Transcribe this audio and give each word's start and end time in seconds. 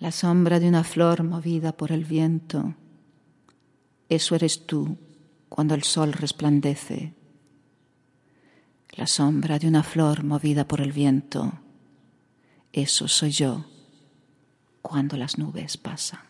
la 0.00 0.12
sombra 0.12 0.60
de 0.60 0.68
una 0.68 0.84
flor 0.84 1.24
movida 1.24 1.72
por 1.72 1.90
el 1.90 2.04
viento. 2.04 2.74
Eso 4.08 4.34
eres 4.34 4.66
tú 4.66 4.96
cuando 5.48 5.74
el 5.74 5.82
sol 5.82 6.12
resplandece. 6.12 7.14
La 8.92 9.06
sombra 9.06 9.58
de 9.58 9.68
una 9.68 9.82
flor 9.82 10.24
movida 10.24 10.66
por 10.66 10.80
el 10.80 10.92
viento. 10.92 11.52
Eso 12.72 13.08
soy 13.08 13.30
yo 13.30 13.66
cuando 14.82 15.16
las 15.16 15.38
nubes 15.38 15.76
pasan. 15.76 16.20